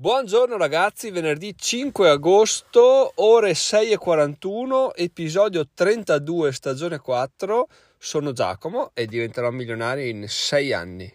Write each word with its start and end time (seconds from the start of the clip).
Buongiorno 0.00 0.56
ragazzi, 0.56 1.10
venerdì 1.10 1.56
5 1.58 2.08
agosto, 2.08 3.10
ore 3.16 3.50
6.41, 3.50 4.90
episodio 4.94 5.66
32, 5.74 6.52
stagione 6.52 6.98
4. 7.00 7.66
Sono 7.98 8.30
Giacomo 8.30 8.92
e 8.94 9.06
diventerò 9.06 9.50
milionario 9.50 10.06
in 10.06 10.26
6 10.28 10.72
anni. 10.72 11.12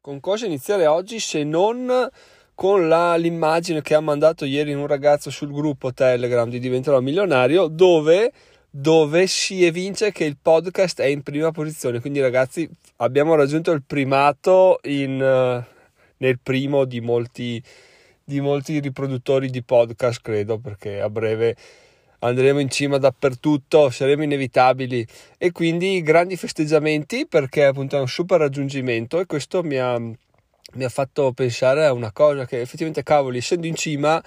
Con 0.00 0.20
cosa 0.20 0.46
iniziare 0.46 0.86
oggi 0.86 1.20
se 1.20 1.44
non 1.44 2.08
con 2.54 2.88
la, 2.88 3.14
l'immagine 3.16 3.82
che 3.82 3.94
ha 3.94 4.00
mandato 4.00 4.46
ieri 4.46 4.72
un 4.72 4.86
ragazzo 4.86 5.28
sul 5.28 5.52
gruppo 5.52 5.92
Telegram 5.92 6.48
di 6.48 6.60
Diventerò 6.60 7.00
milionario 7.00 7.66
dove, 7.66 8.32
dove 8.70 9.26
si 9.26 9.66
evince 9.66 10.12
che 10.12 10.24
il 10.24 10.38
podcast 10.40 11.02
è 11.02 11.06
in 11.08 11.22
prima 11.22 11.50
posizione. 11.50 12.00
Quindi 12.00 12.22
ragazzi 12.22 12.66
abbiamo 12.96 13.34
raggiunto 13.34 13.70
il 13.70 13.82
primato 13.86 14.78
in, 14.84 15.62
nel 16.16 16.38
primo 16.42 16.86
di 16.86 17.02
molti 17.02 17.62
di 18.28 18.42
molti 18.42 18.78
riproduttori 18.78 19.48
di 19.48 19.62
podcast, 19.62 20.20
credo, 20.20 20.58
perché 20.58 21.00
a 21.00 21.08
breve 21.08 21.56
andremo 22.18 22.58
in 22.58 22.68
cima 22.68 22.98
dappertutto, 22.98 23.88
saremo 23.88 24.22
inevitabili. 24.22 25.06
E 25.38 25.50
quindi 25.50 26.02
grandi 26.02 26.36
festeggiamenti 26.36 27.26
perché 27.26 27.64
appunto 27.64 27.96
è 27.96 28.00
un 28.00 28.06
super 28.06 28.38
raggiungimento 28.38 29.18
e 29.18 29.24
questo 29.24 29.62
mi 29.62 29.78
ha, 29.78 29.98
mi 29.98 30.84
ha 30.84 30.88
fatto 30.90 31.32
pensare 31.32 31.86
a 31.86 31.94
una 31.94 32.12
cosa 32.12 32.44
che 32.44 32.60
effettivamente 32.60 33.02
cavoli, 33.02 33.38
essendo 33.38 33.66
in 33.66 33.76
cima, 33.76 34.22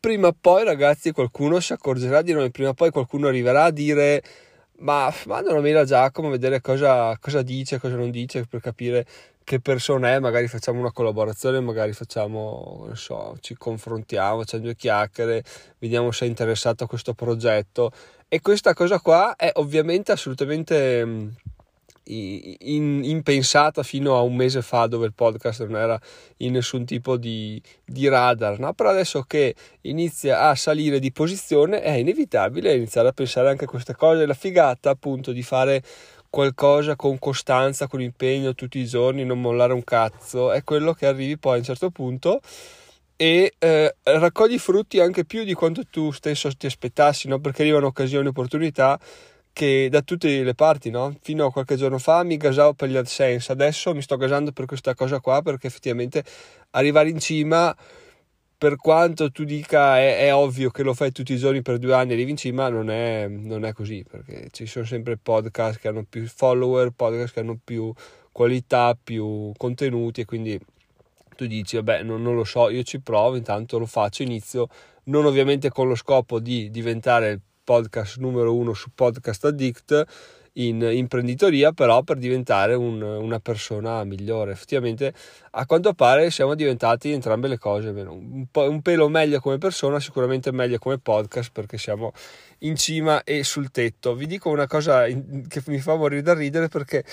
prima 0.00 0.28
o 0.28 0.36
poi 0.40 0.64
ragazzi 0.64 1.12
qualcuno 1.12 1.60
si 1.60 1.74
accorgerà 1.74 2.22
di 2.22 2.32
noi, 2.32 2.50
prima 2.50 2.70
o 2.70 2.74
poi 2.74 2.90
qualcuno 2.90 3.28
arriverà 3.28 3.64
a 3.64 3.70
dire 3.70 4.22
ma 4.78 5.12
manda 5.26 5.52
una 5.52 5.60
mail 5.60 5.76
a 5.76 5.84
Giacomo 5.84 6.28
a 6.28 6.30
vedere 6.32 6.60
cosa, 6.60 7.16
cosa 7.20 7.42
dice, 7.42 7.78
cosa 7.78 7.96
non 7.96 8.10
dice 8.10 8.46
per 8.46 8.60
capire 8.60 9.06
che 9.44 9.60
persona 9.60 10.12
è, 10.12 10.18
magari 10.18 10.48
facciamo 10.48 10.80
una 10.80 10.92
collaborazione, 10.92 11.60
magari 11.60 11.92
facciamo, 11.92 12.84
non 12.86 12.96
so, 12.96 13.36
ci 13.40 13.54
confrontiamo, 13.54 14.40
facciamo 14.40 14.64
due 14.64 14.76
chiacchiere, 14.76 15.42
vediamo 15.78 16.10
se 16.10 16.24
è 16.24 16.28
interessato 16.28 16.84
a 16.84 16.86
questo 16.86 17.14
progetto. 17.14 17.90
E 18.28 18.40
questa 18.40 18.74
cosa 18.74 18.98
qua 19.00 19.36
è 19.36 19.50
ovviamente 19.54 20.12
assolutamente 20.12 21.04
mm, 21.04 21.28
impensata 22.04 23.82
fino 23.82 24.16
a 24.16 24.22
un 24.22 24.34
mese 24.34 24.60
fa 24.62 24.86
dove 24.86 25.06
il 25.06 25.14
podcast 25.14 25.64
non 25.66 25.76
era 25.80 26.00
in 26.38 26.52
nessun 26.52 26.84
tipo 26.84 27.16
di, 27.16 27.60
di 27.84 28.08
radar, 28.08 28.58
no? 28.58 28.72
però 28.72 28.90
adesso 28.90 29.22
che 29.22 29.54
inizia 29.82 30.48
a 30.48 30.54
salire 30.54 30.98
di 30.98 31.12
posizione 31.12 31.80
è 31.80 31.92
inevitabile 31.92 32.74
iniziare 32.74 33.08
a 33.08 33.12
pensare 33.12 33.50
anche 33.50 33.64
a 33.64 33.68
queste 33.68 33.94
cose, 33.94 34.26
la 34.26 34.34
figata 34.34 34.90
appunto 34.90 35.32
di 35.32 35.42
fare 35.42 35.82
qualcosa 36.32 36.96
con 36.96 37.18
costanza, 37.18 37.88
con 37.88 38.00
impegno 38.00 38.54
tutti 38.54 38.78
i 38.78 38.86
giorni, 38.86 39.22
non 39.22 39.38
mollare 39.38 39.74
un 39.74 39.84
cazzo, 39.84 40.50
è 40.50 40.64
quello 40.64 40.94
che 40.94 41.04
arrivi 41.04 41.36
poi 41.36 41.56
a 41.56 41.58
un 41.58 41.64
certo 41.64 41.90
punto 41.90 42.40
e 43.16 43.52
eh, 43.58 43.94
raccogli 44.02 44.58
frutti 44.58 44.98
anche 44.98 45.26
più 45.26 45.44
di 45.44 45.52
quanto 45.52 45.82
tu 45.84 46.10
stesso 46.10 46.50
ti 46.56 46.64
aspettassi, 46.64 47.28
no? 47.28 47.38
perché 47.38 47.60
arrivano 47.60 47.88
occasioni, 47.88 48.28
opportunità 48.28 48.98
che 49.52 49.88
da 49.90 50.00
tutte 50.00 50.42
le 50.42 50.54
parti, 50.54 50.88
no? 50.88 51.14
fino 51.20 51.44
a 51.44 51.52
qualche 51.52 51.76
giorno 51.76 51.98
fa 51.98 52.22
mi 52.22 52.38
gasavo 52.38 52.72
per 52.72 52.88
gli 52.88 52.96
AdSense, 52.96 53.52
adesso 53.52 53.92
mi 53.92 54.00
sto 54.00 54.16
gasando 54.16 54.52
per 54.52 54.64
questa 54.64 54.94
cosa 54.94 55.20
qua 55.20 55.42
perché 55.42 55.66
effettivamente 55.66 56.24
arrivare 56.70 57.10
in 57.10 57.18
cima 57.18 57.76
per 58.62 58.76
quanto 58.76 59.32
tu 59.32 59.42
dica 59.42 59.98
è, 59.98 60.18
è, 60.18 60.32
ovvio 60.32 60.70
che 60.70 60.84
lo 60.84 60.94
fai 60.94 61.10
tutti 61.10 61.32
i 61.32 61.36
giorni 61.36 61.62
per 61.62 61.78
due 61.78 61.94
anni 61.94 62.10
e 62.10 62.12
arrivi 62.12 62.30
in 62.30 62.36
cima, 62.36 62.68
non 62.68 62.90
è, 62.90 63.26
non 63.26 63.64
è 63.64 63.72
così, 63.72 64.04
perché 64.08 64.50
ci 64.52 64.66
sono 64.66 64.84
sempre 64.84 65.16
podcast 65.16 65.80
che 65.80 65.88
hanno 65.88 66.04
più 66.08 66.24
follower, 66.28 66.92
podcast 66.94 67.34
che 67.34 67.40
hanno 67.40 67.58
più 67.62 67.92
qualità, 68.30 68.96
più 69.02 69.50
contenuti 69.56 70.20
e 70.20 70.24
quindi 70.26 70.60
tu 71.34 71.46
dici, 71.46 71.74
vabbè, 71.74 72.04
non, 72.04 72.22
non 72.22 72.36
lo 72.36 72.44
so, 72.44 72.70
io 72.70 72.84
ci 72.84 73.00
provo, 73.00 73.34
intanto 73.34 73.80
lo 73.80 73.86
faccio, 73.86 74.22
inizio, 74.22 74.68
non 75.06 75.24
ovviamente 75.24 75.68
con 75.68 75.88
lo 75.88 75.96
scopo 75.96 76.38
di 76.38 76.70
diventare 76.70 77.30
il 77.30 77.40
podcast 77.64 78.18
numero 78.18 78.54
uno 78.54 78.74
su 78.74 78.90
Podcast 78.94 79.44
Addict, 79.44 80.04
in 80.54 80.82
imprenditoria, 80.82 81.72
però 81.72 82.02
per 82.02 82.18
diventare 82.18 82.74
un, 82.74 83.00
una 83.00 83.40
persona 83.40 84.04
migliore. 84.04 84.52
Effettivamente, 84.52 85.14
a 85.52 85.66
quanto 85.66 85.94
pare, 85.94 86.30
siamo 86.30 86.54
diventati 86.54 87.12
entrambe 87.12 87.48
le 87.48 87.58
cose. 87.58 87.88
Un, 87.88 88.46
un 88.52 88.82
pelo 88.82 89.08
meglio 89.08 89.40
come 89.40 89.58
persona, 89.58 90.00
sicuramente 90.00 90.52
meglio 90.52 90.78
come 90.78 90.98
podcast 90.98 91.50
perché 91.52 91.78
siamo 91.78 92.12
in 92.60 92.76
cima 92.76 93.22
e 93.24 93.44
sul 93.44 93.70
tetto. 93.70 94.14
Vi 94.14 94.26
dico 94.26 94.50
una 94.50 94.66
cosa 94.66 95.04
che 95.04 95.62
mi 95.66 95.78
fa 95.78 95.96
morire 95.96 96.22
da 96.22 96.34
ridere 96.34 96.68
perché 96.68 97.04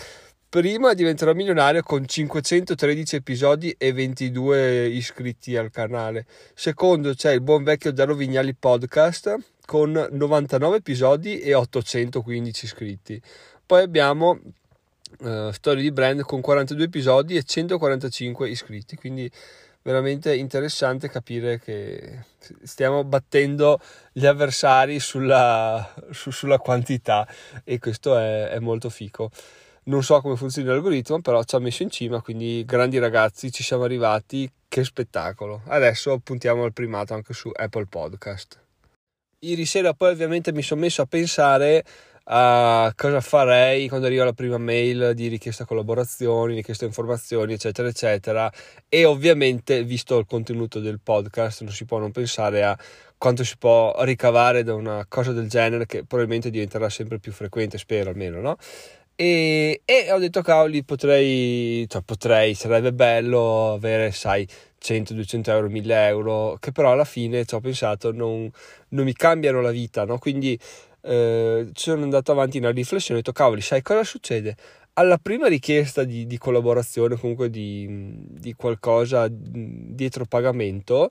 prima 0.50 0.94
diventerò 0.94 1.34
milionario 1.34 1.84
con 1.84 2.06
513 2.06 3.16
episodi 3.18 3.76
e 3.78 3.94
22 3.94 4.88
iscritti 4.88 5.56
al 5.56 5.70
canale. 5.70 6.26
Secondo 6.54 7.14
c'è 7.14 7.32
il 7.34 7.42
buon 7.42 7.64
vecchio 7.64 7.94
Daro 7.94 8.16
Vignali 8.16 8.54
podcast 8.56 9.38
con 9.70 9.92
99 9.92 10.78
episodi 10.78 11.42
e 11.42 11.54
815 11.54 12.66
iscritti. 12.66 13.22
Poi 13.64 13.84
abbiamo 13.84 14.40
uh, 15.20 15.52
Storie 15.52 15.84
di 15.84 15.92
Brand 15.92 16.22
con 16.22 16.42
42 16.42 16.86
episodi 16.86 17.36
e 17.36 17.44
145 17.44 18.50
iscritti, 18.50 18.96
quindi 18.96 19.30
veramente 19.84 20.36
interessante 20.36 21.08
capire 21.08 21.60
che 21.60 22.24
stiamo 22.64 23.04
battendo 23.04 23.80
gli 24.12 24.26
avversari 24.26 25.00
sulla, 25.00 25.94
su, 26.10 26.32
sulla 26.32 26.58
quantità 26.58 27.28
e 27.64 27.78
questo 27.78 28.18
è, 28.18 28.48
è 28.48 28.58
molto 28.58 28.90
fico. 28.90 29.30
Non 29.84 30.02
so 30.02 30.20
come 30.20 30.36
funziona 30.36 30.72
l'algoritmo, 30.72 31.22
però 31.22 31.44
ci 31.44 31.54
ha 31.54 31.60
messo 31.60 31.84
in 31.84 31.92
cima, 31.92 32.22
quindi 32.22 32.64
grandi 32.66 32.98
ragazzi, 32.98 33.52
ci 33.52 33.62
siamo 33.62 33.84
arrivati, 33.84 34.52
che 34.68 34.84
spettacolo. 34.84 35.62
Adesso 35.68 36.18
puntiamo 36.24 36.64
al 36.64 36.74
primato 36.74 37.14
anche 37.14 37.34
su 37.34 37.52
Apple 37.54 37.86
Podcast. 37.86 38.62
Ieri 39.42 39.66
sera 39.66 39.94
poi 39.94 40.12
ovviamente 40.12 40.52
mi 40.52 40.62
sono 40.62 40.82
messo 40.82 41.02
a 41.02 41.06
pensare 41.06 41.86
a 42.32 42.92
cosa 42.94 43.22
farei 43.22 43.88
quando 43.88 44.08
arriva 44.08 44.26
la 44.26 44.34
prima 44.34 44.58
mail 44.58 45.14
di 45.16 45.30
richiesta 45.30 45.64
collaborazioni, 45.64 46.56
richiesta 46.56 46.84
informazioni, 46.84 47.54
eccetera, 47.54 47.88
eccetera. 47.88 48.52
E 48.90 49.06
ovviamente, 49.06 49.86
visto 49.86 50.18
il 50.18 50.26
contenuto 50.26 50.82
del 50.82 51.00
podcast, 51.02 51.62
non 51.62 51.72
si 51.72 51.86
può 51.86 52.00
non 52.00 52.12
pensare 52.12 52.66
a 52.66 52.78
quanto 53.18 53.46
si 53.46 53.58
può 53.58 53.96
ricavare 54.04 54.64
da 54.64 54.74
una 54.76 55.06
cosa 55.08 55.32
del 55.32 55.48
genere 55.48 55.86
che 55.86 56.04
probabilmente 56.04 56.50
diventerà 56.50 56.90
sempre 56.90 57.18
più 57.20 57.32
frequente, 57.32 57.78
spero 57.78 58.10
almeno, 58.10 58.42
no? 58.42 58.58
E, 59.16 59.82
e 59.86 60.12
ho 60.12 60.18
detto, 60.18 60.42
cavoli, 60.42 60.84
potrei, 60.84 61.86
cioè 61.90 62.02
potrei, 62.02 62.56
sarebbe 62.56 62.92
bello 62.92 63.74
avere, 63.74 64.12
sai, 64.12 64.46
100, 64.80 65.14
200 65.14 65.52
euro, 65.52 65.70
1000 65.70 66.08
euro, 66.08 66.58
che 66.60 66.72
però 66.72 66.92
alla 66.92 67.06
fine 67.06 67.46
ci 67.46 67.56
ho 67.56 67.60
pensato 67.60 68.12
non, 68.12 68.50
non 68.90 69.06
mi 69.06 69.14
cambiano 69.14 69.62
la 69.62 69.72
vita, 69.72 70.06
no? 70.06 70.18
Quindi 70.18 70.58
eh, 71.02 71.70
sono 71.74 72.04
andato 72.04 72.32
avanti 72.32 72.58
una 72.58 72.72
riflessione 72.72 73.20
e 73.20 73.22
ho 73.22 73.24
detto, 73.26 73.38
cavoli, 73.38 73.62
sai 73.62 73.82
cosa 73.82 74.04
succede? 74.04 74.56
Alla 74.94 75.18
prima 75.18 75.48
richiesta 75.48 76.04
di, 76.04 76.26
di 76.26 76.38
collaborazione, 76.38 77.16
comunque 77.16 77.50
di, 77.50 77.88
di 77.90 78.54
qualcosa 78.54 79.28
dietro 79.30 80.26
pagamento, 80.26 81.10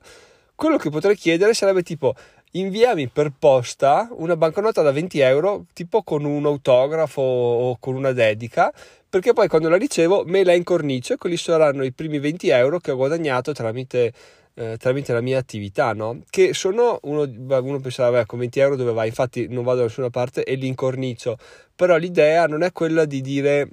quello 0.55 0.77
che 0.77 0.89
potrei 0.89 1.15
chiedere 1.15 1.53
sarebbe 1.53 1.83
tipo 1.83 2.13
inviami 2.51 3.07
per 3.07 3.31
posta 3.37 4.09
una 4.11 4.35
banconota 4.35 4.81
da 4.81 4.91
20 4.91 5.19
euro 5.19 5.65
tipo 5.73 6.01
con 6.01 6.25
un 6.25 6.45
autografo 6.45 7.21
o 7.21 7.77
con 7.79 7.95
una 7.95 8.11
dedica 8.11 8.73
perché 9.09 9.33
poi 9.33 9.47
quando 9.47 9.69
la 9.69 9.77
ricevo 9.77 10.23
me 10.25 10.43
la 10.43 10.53
incornicio 10.53 11.13
e 11.13 11.17
quelli 11.17 11.37
saranno 11.37 11.83
i 11.83 11.91
primi 11.91 12.19
20 12.19 12.49
euro 12.49 12.79
che 12.79 12.91
ho 12.91 12.95
guadagnato 12.95 13.53
tramite, 13.53 14.13
eh, 14.53 14.77
tramite 14.77 15.13
la 15.13 15.21
mia 15.21 15.39
attività, 15.39 15.93
no? 15.93 16.21
Che 16.29 16.53
sono, 16.53 16.99
uno, 17.03 17.27
uno 17.27 17.79
pensava, 17.79 18.25
con 18.25 18.39
20 18.39 18.59
euro 18.59 18.75
dove 18.75 18.91
vai? 18.91 19.07
Infatti 19.07 19.47
non 19.47 19.63
vado 19.63 19.79
da 19.79 19.83
nessuna 19.85 20.11
parte 20.11 20.43
e 20.43 20.53
li 20.55 20.67
incornicio, 20.67 21.37
però 21.75 21.97
l'idea 21.97 22.45
non 22.45 22.61
è 22.61 22.71
quella 22.71 23.05
di 23.05 23.21
dire 23.21 23.67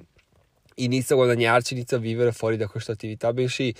inizio 0.75 1.15
a 1.15 1.19
guadagnarci, 1.19 1.73
inizio 1.73 1.97
a 1.97 1.99
vivere 1.99 2.31
fuori 2.31 2.57
da 2.57 2.67
questa 2.67 2.93
attività, 2.93 3.31
bensì 3.31 3.73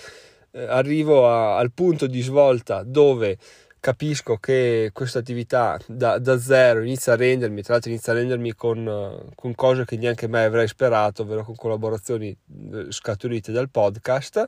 eh, 0.51 0.63
arrivo 0.63 1.27
a, 1.27 1.57
al 1.57 1.71
punto 1.71 2.07
di 2.07 2.21
svolta 2.21 2.83
dove 2.83 3.37
capisco 3.87 4.35
che 4.35 4.89
questa 4.91 5.19
attività 5.19 5.79
da, 5.85 6.17
da, 6.19 6.37
zero 6.37 6.81
inizia 6.81 7.13
a 7.13 7.15
rendermi, 7.15 7.61
tra 7.61 7.71
l'altro 7.71 7.89
inizia 7.89 8.11
a 8.11 8.17
rendermi 8.17 8.53
con, 8.53 9.31
con 9.33 9.55
cose 9.55 9.85
che 9.85 9.95
neanche 9.95 10.27
mai 10.27 10.43
avrei 10.43 10.67
sperato, 10.67 11.21
ovvero 11.21 11.45
con 11.45 11.55
collaborazioni 11.55 12.27
eh, 12.73 12.87
scaturite 12.89 13.53
dal 13.53 13.69
podcast 13.69 14.45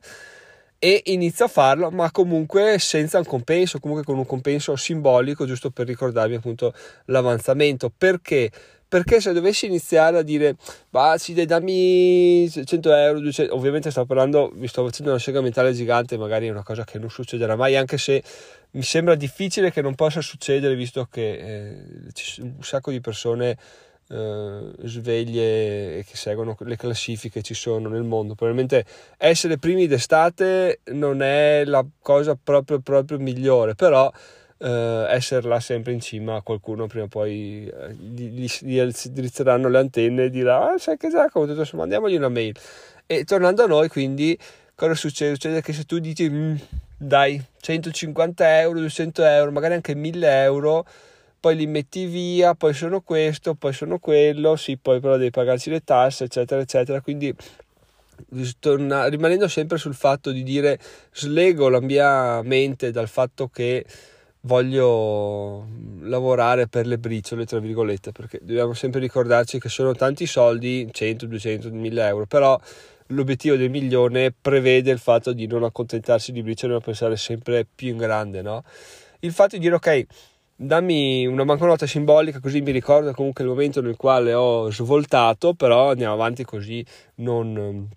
e 0.77 1.03
inizio 1.05 1.45
a 1.45 1.47
farlo 1.47 1.89
ma 1.89 2.11
comunque 2.11 2.79
senza 2.79 3.17
un 3.17 3.25
compenso 3.25 3.79
comunque 3.79 4.03
con 4.03 4.17
un 4.17 4.25
compenso 4.25 4.75
simbolico 4.75 5.45
giusto 5.45 5.71
per 5.71 5.87
ricordarmi 5.87 6.35
appunto 6.35 6.73
l'avanzamento. 7.05 7.89
Perché 7.97 8.51
perché 8.89 9.21
se 9.21 9.31
dovessi 9.31 9.67
iniziare 9.67 10.17
a 10.17 10.21
dire 10.23 10.55
bah 10.89 11.17
sì 11.17 11.33
dai 11.33 11.45
dammi 11.45 12.49
100 12.49 12.93
euro 12.93 13.19
200, 13.19 13.55
ovviamente 13.55 13.91
sto 13.91 14.05
parlando 14.05 14.51
mi 14.55 14.67
sto 14.67 14.83
facendo 14.83 15.11
una 15.11 15.19
sega 15.19 15.41
mentale 15.41 15.71
gigante 15.73 16.17
magari 16.17 16.47
è 16.47 16.51
una 16.51 16.63
cosa 16.63 16.83
che 16.83 16.97
non 16.97 17.09
succederà 17.09 17.55
mai 17.55 17.75
anche 17.75 17.99
se 17.99 18.21
mi 18.71 18.81
sembra 18.81 19.15
difficile 19.15 19.71
che 19.71 19.81
non 19.81 19.93
possa 19.95 20.21
succedere 20.21 20.75
visto 20.75 21.07
che 21.09 21.31
eh, 21.31 22.41
un 22.41 22.63
sacco 22.63 22.89
di 22.91 22.99
persone 22.99 23.57
eh, 24.09 24.71
sveglie 24.85 26.03
che 26.03 26.15
seguono 26.15 26.57
le 26.59 26.75
classifiche 26.75 27.41
ci 27.41 27.53
sono 27.53 27.89
nel 27.89 28.03
mondo. 28.03 28.33
Probabilmente 28.33 28.85
essere 29.17 29.57
primi 29.57 29.87
d'estate 29.87 30.79
non 30.93 31.21
è 31.21 31.63
la 31.65 31.85
cosa 32.01 32.37
proprio, 32.41 32.79
proprio 32.79 33.19
migliore, 33.19 33.75
però 33.75 34.11
eh, 34.59 35.05
essere 35.09 35.47
là 35.47 35.59
sempre 35.59 35.93
in 35.93 35.99
cima 35.99 36.35
a 36.35 36.41
qualcuno 36.41 36.87
prima 36.87 37.05
o 37.05 37.07
poi 37.07 37.65
eh, 37.65 37.93
gli, 37.93 38.45
gli, 38.59 38.81
drizzeranno 38.81 39.69
le 39.69 39.77
antenne 39.77 40.25
e 40.25 40.29
dirà 40.29 40.73
ah 40.73 40.77
sai 40.77 40.97
che 40.97 41.09
Giacomo 41.09 41.45
tutto 41.45 41.61
insomma 41.61 41.83
mandiamogli 41.83 42.15
una 42.15 42.29
mail 42.29 42.55
e 43.05 43.23
tornando 43.23 43.63
a 43.63 43.67
noi 43.67 43.87
quindi 43.87 44.37
cosa 44.75 44.95
succede? 44.95 45.33
succede 45.33 45.61
che 45.61 45.73
se 45.73 45.85
tu 45.85 45.99
dici 45.99 46.29
mm, 46.29 46.55
dai 46.97 47.41
150 47.59 48.59
euro 48.59 48.79
200 48.79 49.23
euro 49.23 49.51
magari 49.51 49.75
anche 49.75 49.95
1000 49.95 50.41
euro 50.43 50.85
poi 51.39 51.55
li 51.55 51.67
metti 51.67 52.05
via, 52.05 52.53
poi 52.53 52.73
sono 52.73 52.99
questo, 52.99 53.55
poi 53.55 53.71
sono 53.71 53.97
quello, 53.97 54.57
sì, 54.57 54.75
poi 54.75 54.99
però 54.99 55.15
devi 55.15 55.29
pagarci 55.29 55.69
le 55.69 55.81
tasse, 55.85 56.25
eccetera, 56.25 56.59
eccetera. 56.59 56.99
Quindi 56.99 57.33
torna, 58.59 59.07
rimanendo 59.07 59.47
sempre 59.47 59.77
sul 59.77 59.95
fatto 59.95 60.31
di 60.31 60.43
dire 60.43 60.77
slego 61.13 61.69
la 61.69 61.79
mia 61.79 62.41
mente 62.41 62.91
dal 62.91 63.07
fatto 63.07 63.47
che 63.47 63.85
voglio 64.41 65.67
lavorare 66.01 66.67
per 66.67 66.87
le 66.87 66.97
briciole, 66.97 67.45
tra 67.45 67.59
virgolette, 67.59 68.11
perché 68.11 68.39
dobbiamo 68.41 68.73
sempre 68.73 68.99
ricordarci 68.99 69.59
che 69.59 69.69
sono 69.69 69.93
tanti 69.93 70.25
soldi, 70.25 70.87
100, 70.91 71.25
200, 71.25 71.69
1000 71.71 72.07
euro, 72.07 72.25
però 72.25 72.59
l'obiettivo 73.07 73.55
del 73.55 73.69
milione 73.69 74.33
prevede 74.39 74.91
il 74.91 74.99
fatto 74.99 75.33
di 75.33 75.47
non 75.47 75.63
accontentarsi 75.63 76.31
di 76.31 76.43
briciole 76.43 76.73
ma 76.73 76.79
pensare 76.79 77.17
sempre 77.17 77.65
più 77.73 77.89
in 77.89 77.97
grande, 77.97 78.41
no? 78.41 78.63
Il 79.19 79.31
fatto 79.33 79.55
di 79.55 79.61
dire 79.61 79.75
ok, 79.75 80.05
dammi 80.55 81.25
una 81.25 81.45
banconota 81.45 81.85
simbolica 81.85 82.39
così 82.39 82.61
mi 82.61 82.71
ricordo 82.71 83.11
comunque 83.13 83.43
il 83.43 83.49
momento 83.49 83.81
nel 83.81 83.95
quale 83.95 84.33
ho 84.33 84.71
svoltato, 84.71 85.53
però 85.53 85.91
andiamo 85.91 86.13
avanti 86.13 86.43
così 86.43 86.85
non, 87.15 87.87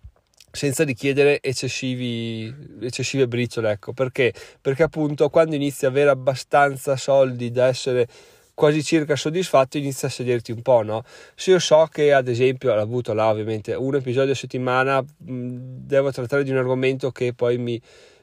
senza 0.52 0.84
richiedere 0.84 1.40
eccessivi, 1.40 2.54
eccessive 2.80 3.26
briciole, 3.26 3.70
ecco, 3.72 3.92
perché? 3.92 4.32
Perché 4.60 4.82
appunto 4.82 5.28
quando 5.30 5.54
inizi 5.54 5.86
ad 5.86 5.92
avere 5.92 6.10
abbastanza 6.10 6.96
soldi 6.96 7.50
da 7.50 7.66
essere 7.66 8.06
quasi 8.54 8.84
circa 8.84 9.16
soddisfatto 9.16 9.78
inizia 9.78 10.08
a 10.08 10.10
sederti 10.10 10.52
un 10.52 10.60
po', 10.60 10.82
no? 10.82 11.04
Se 11.34 11.50
io 11.52 11.58
so 11.58 11.88
che 11.90 12.12
ad 12.12 12.28
esempio, 12.28 12.74
l'ho 12.74 12.82
avuto 12.82 13.14
là 13.14 13.28
ovviamente, 13.28 13.74
un 13.74 13.94
episodio 13.94 14.32
a 14.32 14.36
settimana 14.36 15.02
devo 15.16 16.12
trattare 16.12 16.44
di 16.44 16.50
un 16.50 16.58
argomento 16.58 17.10
che 17.10 17.32
poi 17.32 17.56
mi, 17.56 17.80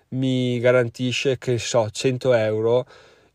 mi 0.09 0.59
garantisce 0.59 1.37
che 1.37 1.57
so 1.57 1.89
100 1.89 2.33
euro 2.33 2.85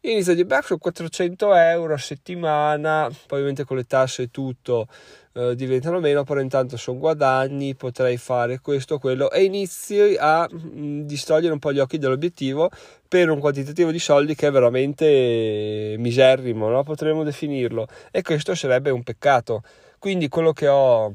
dire 0.04 0.44
beh 0.44 0.60
sono 0.62 0.78
400 0.78 1.54
euro 1.54 1.94
a 1.94 1.98
settimana 1.98 3.08
poi 3.26 3.38
ovviamente 3.38 3.64
con 3.64 3.78
le 3.78 3.84
tasse 3.84 4.24
e 4.24 4.30
tutto 4.30 4.86
eh, 5.32 5.54
diventano 5.56 5.98
meno 5.98 6.24
però 6.24 6.40
intanto 6.40 6.76
sono 6.76 6.98
guadagni 6.98 7.74
potrei 7.74 8.18
fare 8.18 8.60
questo 8.60 8.98
quello 8.98 9.30
e 9.30 9.44
inizi 9.44 10.14
a 10.18 10.46
mh, 10.50 10.78
mm, 10.78 11.00
distogliere 11.02 11.54
un 11.54 11.58
po' 11.58 11.72
gli 11.72 11.78
occhi 11.78 11.96
dall'obiettivo 11.96 12.70
per 13.08 13.30
un 13.30 13.38
quantitativo 13.38 13.90
di 13.90 13.98
soldi 13.98 14.34
che 14.34 14.48
è 14.48 14.50
veramente 14.50 15.94
miserrimo 15.98 16.68
no? 16.68 16.82
potremmo 16.82 17.24
definirlo 17.24 17.88
e 18.10 18.20
questo 18.20 18.54
sarebbe 18.54 18.90
un 18.90 19.02
peccato 19.02 19.62
quindi 19.98 20.28
quello 20.28 20.52
che 20.52 20.68
ho 20.68 21.10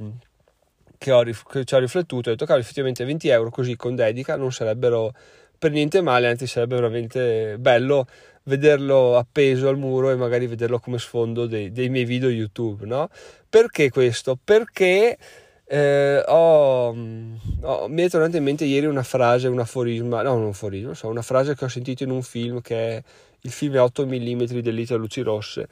che, 0.98 1.12
ho, 1.12 1.24
che 1.24 1.64
ci 1.64 1.76
ho 1.76 1.80
riflettuto 1.80 2.30
ho 2.30 2.32
detto 2.32 2.46
che 2.46 2.56
effettivamente 2.56 3.06
20 3.06 3.28
euro 3.30 3.52
così 3.52 3.76
con 3.76 3.96
dedica 3.96 4.36
non 4.36 4.52
sarebbero 4.52 5.14
per 5.60 5.72
niente 5.72 6.02
male 6.02 6.28
anzi 6.28 6.48
sarebbe 6.48 6.76
veramente 6.76 7.58
bello 7.60 8.08
vederlo 8.50 9.16
appeso 9.16 9.69
al 9.69 9.78
muro 9.78 10.10
e 10.10 10.16
magari 10.16 10.48
vederlo 10.48 10.80
come 10.80 10.98
sfondo 10.98 11.46
dei, 11.46 11.72
dei 11.72 11.88
miei 11.88 12.04
video 12.04 12.30
YouTube, 12.30 12.86
no? 12.86 13.07
Perché 13.48 13.90
questo? 13.90 14.38
Perché 14.44 15.18
eh, 15.66 16.24
ho, 16.25 16.88
ho, 16.90 17.88
mi 17.88 18.01
è 18.01 18.10
tornata 18.10 18.38
in 18.38 18.44
mente 18.44 18.66
ieri 18.66 18.88
una 18.88 19.04
frase, 19.04 19.48
un 19.48 19.60
aforisma, 19.60 20.24
no, 20.24 20.34
un 20.36 20.48
aforisma, 20.48 20.96
so, 20.96 21.07
una 21.07 21.22
frase 21.22 21.56
che 21.56 21.63
ho 21.63 21.69
sentito 21.69 22.04
in 22.04 22.10
un 22.10 22.24
film 22.24 22.60
che 22.60 22.98
è 22.98 23.04
il 23.42 23.51
film 23.51 23.75
8 23.75 24.06
mm 24.06 24.44
dell'Ita 24.62 24.95
Luci 24.95 25.22
Rosse. 25.22 25.68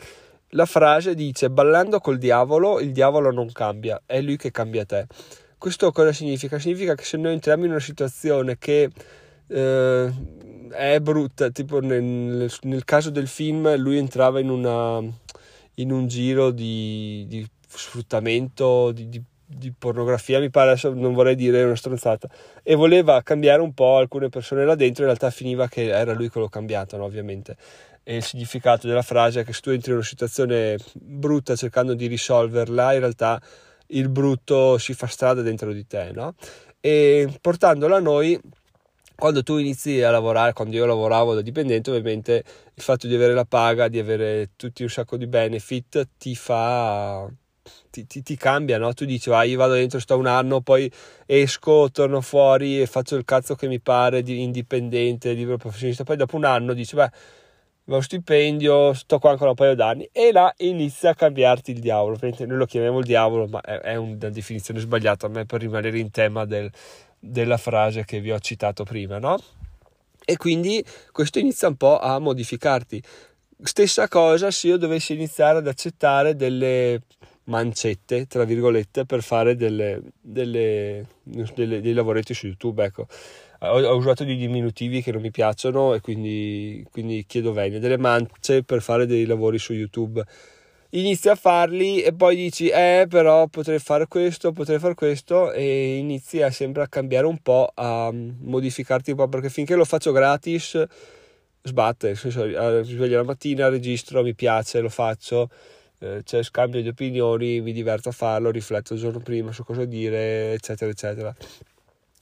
La 0.51 0.65
frase 0.65 1.15
dice: 1.15 1.49
Ballando 1.49 1.99
col 1.99 2.19
diavolo, 2.19 2.79
il 2.79 2.91
diavolo 2.91 3.31
non 3.31 3.51
cambia, 3.51 4.01
è 4.05 4.21
lui 4.21 4.37
che 4.37 4.51
cambia 4.51 4.85
te. 4.85 5.07
Questo 5.57 5.91
cosa 5.91 6.13
significa? 6.13 6.59
Significa 6.59 6.93
che 6.93 7.03
se 7.03 7.17
noi 7.17 7.33
entriamo 7.33 7.65
in 7.65 7.71
una 7.71 7.79
situazione 7.79 8.57
che 8.59 8.89
eh, 9.47 10.11
è 10.71 10.99
brutta, 10.99 11.49
tipo 11.49 11.79
nel, 11.79 12.51
nel, 12.61 12.83
caso 12.85 13.09
del 13.09 13.27
film 13.27 13.75
lui 13.77 13.97
entrava 13.97 14.39
in, 14.39 14.49
una, 14.49 15.01
in 15.75 15.91
un 15.91 16.07
giro 16.07 16.51
di, 16.51 17.25
di 17.27 17.47
sfruttamento, 17.67 18.91
di, 18.91 19.09
di, 19.09 19.21
di, 19.45 19.73
pornografia, 19.77 20.39
mi 20.39 20.49
pare, 20.49 20.71
adesso 20.71 20.93
non 20.93 21.13
vorrei 21.13 21.35
dire 21.35 21.63
una 21.63 21.75
stronzata, 21.75 22.29
e 22.63 22.75
voleva 22.75 23.21
cambiare 23.23 23.61
un 23.61 23.73
po' 23.73 23.97
alcune 23.97 24.29
persone 24.29 24.65
là 24.65 24.75
dentro, 24.75 25.03
in 25.03 25.09
realtà 25.09 25.29
finiva 25.29 25.67
che 25.67 25.87
era 25.87 26.13
lui 26.13 26.29
quello 26.29 26.47
cambiato, 26.47 26.97
no, 26.97 27.05
ovviamente. 27.05 27.55
E 28.03 28.15
il 28.15 28.23
significato 28.23 28.87
della 28.87 29.01
frase 29.01 29.41
è 29.41 29.43
che 29.43 29.53
se 29.53 29.61
tu 29.61 29.69
entri 29.71 29.91
in 29.91 29.97
una 29.97 30.05
situazione 30.05 30.77
brutta 30.93 31.55
cercando 31.55 31.93
di 31.93 32.07
risolverla, 32.07 32.93
in 32.93 32.99
realtà 32.99 33.41
il 33.87 34.09
brutto 34.09 34.77
si 34.77 34.93
fa 34.93 35.07
strada 35.07 35.41
dentro 35.41 35.73
di 35.73 35.85
te, 35.85 36.11
no? 36.13 36.35
E 36.79 37.27
portandola 37.41 37.97
a 37.97 37.99
noi 37.99 38.39
quando 39.17 39.43
tu 39.43 39.57
inizi 39.57 40.01
a 40.03 40.11
lavorare, 40.11 40.53
quando 40.53 40.75
io 40.75 40.85
lavoravo 40.85 41.33
da 41.33 41.41
dipendente, 41.41 41.89
ovviamente 41.89 42.43
il 42.73 42.83
fatto 42.83 43.07
di 43.07 43.15
avere 43.15 43.33
la 43.33 43.45
paga, 43.45 43.87
di 43.87 43.99
avere 43.99 44.51
tutti 44.55 44.83
un 44.83 44.89
sacco 44.89 45.17
di 45.17 45.27
benefit 45.27 46.07
ti 46.17 46.35
fa 46.35 47.27
ti, 47.89 48.05
ti, 48.05 48.21
ti 48.21 48.35
cambia, 48.35 48.77
no? 48.77 48.93
Tu 48.93 49.05
dici, 49.05 49.29
ah, 49.31 49.43
io 49.43 49.57
vado 49.57 49.73
dentro, 49.73 49.99
sto 49.99 50.17
un 50.17 50.27
anno, 50.27 50.61
poi 50.61 50.89
esco, 51.25 51.89
torno 51.91 52.21
fuori 52.21 52.81
e 52.81 52.85
faccio 52.85 53.15
il 53.15 53.25
cazzo 53.25 53.55
che 53.55 53.67
mi 53.67 53.79
pare 53.79 54.21
di 54.21 54.41
indipendente, 54.43 55.33
libero 55.33 55.57
professionista. 55.57 56.03
Poi 56.03 56.15
dopo 56.15 56.35
un 56.35 56.45
anno 56.45 56.73
dici, 56.73 56.95
beh, 56.95 57.09
lo 57.85 58.01
stipendio, 58.01 58.93
sto 58.93 59.17
qua 59.17 59.31
ancora 59.31 59.51
un 59.51 59.55
paio 59.55 59.73
d'anni 59.73 60.09
e 60.11 60.31
là 60.31 60.53
inizia 60.57 61.11
a 61.11 61.15
cambiarti 61.15 61.71
il 61.71 61.79
diavolo. 61.79 62.17
Noi 62.21 62.47
lo 62.47 62.65
chiamiamo 62.65 62.99
il 62.99 63.05
diavolo, 63.05 63.47
ma 63.47 63.61
è, 63.61 63.79
è 63.79 63.95
una 63.95 64.29
definizione 64.29 64.79
sbagliata 64.79 65.27
a 65.27 65.29
me 65.29 65.45
per 65.45 65.61
rimanere 65.61 65.97
in 65.97 66.11
tema 66.11 66.45
del, 66.45 66.69
della 67.19 67.57
frase 67.57 68.05
che 68.05 68.19
vi 68.19 68.31
ho 68.31 68.39
citato 68.39 68.83
prima, 68.83 69.19
no? 69.19 69.37
E 70.25 70.37
quindi 70.37 70.83
questo 71.11 71.39
inizia 71.39 71.67
un 71.67 71.75
po' 71.75 71.99
a 71.99 72.19
modificarti. 72.19 73.01
Stessa 73.63 74.07
cosa 74.07 74.51
se 74.51 74.67
io 74.67 74.77
dovessi 74.77 75.13
iniziare 75.13 75.59
ad 75.59 75.67
accettare 75.67 76.35
delle 76.35 77.01
mancette, 77.45 78.27
tra 78.27 78.43
virgolette, 78.43 79.05
per 79.05 79.23
fare 79.23 79.55
delle, 79.55 80.01
delle, 80.19 81.05
delle, 81.23 81.81
dei 81.81 81.93
lavoretti 81.93 82.33
su 82.33 82.47
YouTube, 82.47 82.83
ecco. 82.83 83.07
Ho, 83.61 83.81
ho, 83.81 83.95
usato 83.95 84.23
dei 84.23 84.35
diminutivi 84.35 85.01
che 85.01 85.11
non 85.11 85.21
mi 85.21 85.31
piacciono 85.31 85.93
e 85.95 86.01
quindi, 86.01 86.85
quindi 86.91 87.25
chiedo 87.25 87.53
venia, 87.53 87.79
delle 87.79 87.97
mance 87.97 88.63
per 88.63 88.81
fare 88.81 89.05
dei 89.07 89.25
lavori 89.25 89.57
su 89.57 89.73
YouTube 89.73 90.23
inizi 90.99 91.29
a 91.29 91.35
farli 91.35 92.01
e 92.01 92.13
poi 92.13 92.35
dici 92.35 92.69
eh 92.69 93.05
però 93.09 93.47
potrei 93.47 93.79
fare 93.79 94.07
questo, 94.07 94.51
potrei 94.51 94.79
fare 94.79 94.93
questo 94.93 95.51
e 95.51 95.97
inizi 95.97 96.41
a 96.41 96.51
sempre 96.51 96.83
a 96.83 96.87
cambiare 96.87 97.25
un 97.25 97.37
po', 97.39 97.71
a 97.73 98.11
modificarti 98.11 99.11
un 99.11 99.17
po' 99.17 99.27
perché 99.27 99.49
finché 99.49 99.75
lo 99.75 99.85
faccio 99.85 100.11
gratis 100.11 100.83
sbatte, 101.67 102.07
nel 102.07 102.17
senso 102.17 102.41
sveglio 102.83 103.17
la 103.17 103.23
mattina, 103.23 103.69
registro, 103.69 104.23
mi 104.23 104.33
piace, 104.33 104.79
lo 104.79 104.89
faccio, 104.89 105.49
eh, 105.99 106.21
c'è 106.23 106.41
scambio 106.41 106.81
di 106.81 106.87
opinioni, 106.87 107.61
mi 107.61 107.73
diverto 107.73 108.09
a 108.09 108.13
farlo, 108.13 108.49
rifletto 108.49 108.93
il 108.93 108.99
giorno 108.99 109.19
prima 109.19 109.51
su 109.51 109.63
cosa 109.63 109.85
dire, 109.85 110.53
eccetera, 110.53 110.89
eccetera. 110.89 111.35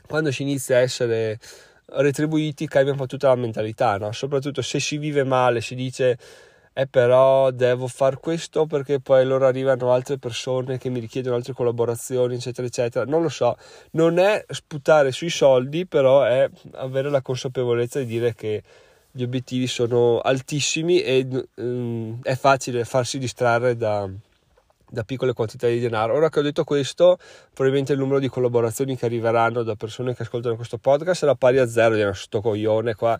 Quando 0.07 0.31
si 0.31 0.41
inizia 0.41 0.77
a 0.77 0.81
essere 0.81 1.39
retribuiti 1.87 2.67
cambia 2.67 2.91
un 2.91 2.97
po' 2.97 3.05
tutta 3.05 3.27
la 3.27 3.35
mentalità, 3.35 3.97
no? 3.97 4.11
soprattutto 4.11 4.61
se 4.61 4.79
si 4.79 4.97
vive 4.97 5.23
male, 5.23 5.61
si 5.61 5.75
dice 5.75 6.17
eh 6.77 6.87
però 6.87 7.51
devo 7.51 7.87
fare 7.87 8.17
questo 8.17 8.65
perché 8.65 8.99
poi 8.99 9.21
allora 9.21 9.47
arrivano 9.47 9.93
altre 9.93 10.17
persone 10.17 10.77
che 10.77 10.89
mi 10.89 10.99
richiedono 10.99 11.37
altre 11.37 11.53
collaborazioni, 11.53 12.35
eccetera, 12.35 12.67
eccetera. 12.67 13.05
Non 13.05 13.21
lo 13.21 13.29
so, 13.29 13.55
non 13.91 14.19
è 14.19 14.43
sputare 14.49 15.13
sui 15.13 15.29
soldi, 15.29 15.85
però 15.85 16.23
è 16.23 16.49
avere 16.73 17.09
la 17.09 17.21
consapevolezza 17.21 17.99
di 17.99 18.05
dire 18.05 18.35
che 18.35 18.61
gli 19.09 19.23
obiettivi 19.23 19.67
sono 19.67 20.19
altissimi 20.19 21.01
e 21.01 21.25
um, 21.55 22.19
è 22.21 22.35
facile 22.35 22.83
farsi 22.83 23.19
distrarre 23.19 23.77
da, 23.77 24.09
da 24.89 25.03
piccole 25.05 25.31
quantità 25.31 25.67
di 25.67 25.79
denaro. 25.79 26.13
Ora 26.13 26.27
che 26.27 26.39
ho 26.39 26.43
detto 26.43 26.65
questo, 26.65 27.17
probabilmente 27.53 27.93
il 27.93 27.99
numero 27.99 28.19
di 28.19 28.27
collaborazioni 28.27 28.97
che 28.97 29.05
arriveranno 29.05 29.63
da 29.63 29.75
persone 29.75 30.13
che 30.13 30.23
ascoltano 30.23 30.57
questo 30.57 30.77
podcast 30.77 31.21
sarà 31.21 31.35
pari 31.35 31.57
a 31.57 31.69
zero, 31.69 31.95
di 31.95 32.03
sto 32.15 32.41
coglione 32.41 32.95
qua 32.95 33.17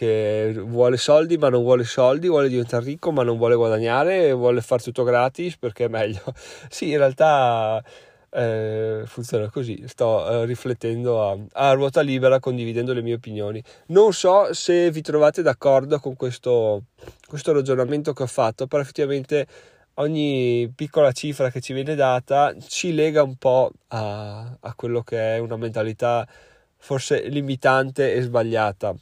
che 0.00 0.54
vuole 0.56 0.96
soldi 0.96 1.36
ma 1.36 1.50
non 1.50 1.62
vuole 1.62 1.84
soldi, 1.84 2.26
vuole 2.26 2.48
diventare 2.48 2.86
ricco 2.86 3.12
ma 3.12 3.22
non 3.22 3.36
vuole 3.36 3.54
guadagnare, 3.54 4.32
vuole 4.32 4.62
fare 4.62 4.82
tutto 4.82 5.02
gratis 5.04 5.58
perché 5.58 5.84
è 5.84 5.88
meglio. 5.88 6.22
sì, 6.70 6.92
in 6.92 6.96
realtà 6.96 7.84
eh, 8.30 9.02
funziona 9.04 9.50
così, 9.50 9.84
sto 9.88 10.26
eh, 10.26 10.46
riflettendo 10.46 11.28
a, 11.28 11.36
a, 11.52 11.72
ruota 11.72 12.00
libera 12.00 12.40
condividendo 12.40 12.94
le 12.94 13.02
mie 13.02 13.14
opinioni. 13.14 13.62
Non 13.88 14.14
so 14.14 14.54
se 14.54 14.90
vi 14.90 15.02
trovate 15.02 15.42
d'accordo 15.42 15.98
con 15.98 16.16
questo, 16.16 16.84
questo 17.26 17.52
ragionamento 17.52 18.14
che 18.14 18.22
ho 18.22 18.26
fatto, 18.26 18.66
però 18.66 18.80
effettivamente 18.80 19.46
ogni 19.94 20.72
piccola 20.74 21.12
cifra 21.12 21.50
che 21.50 21.60
ci 21.60 21.74
viene 21.74 21.94
data 21.94 22.54
ci 22.58 22.94
lega 22.94 23.22
un 23.22 23.36
po' 23.36 23.70
a, 23.88 24.56
a 24.60 24.74
quello 24.74 25.02
che 25.02 25.36
è 25.36 25.38
una 25.38 25.56
mentalità 25.56 26.26
forse 26.78 27.28
limitante 27.28 28.14
e 28.14 28.22
sbagliata. 28.22 28.94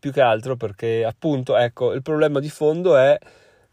Più 0.00 0.10
che 0.10 0.20
altro 0.20 0.56
perché 0.56 1.04
appunto, 1.04 1.56
ecco, 1.56 1.92
il 1.92 2.02
problema 2.02 2.40
di 2.40 2.50
fondo 2.50 2.96
è 2.96 3.16